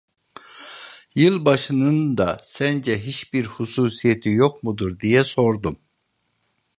[1.15, 5.77] "Yılbaşının da sence hiçbir hususiyeti yok mudur?" diye sordum.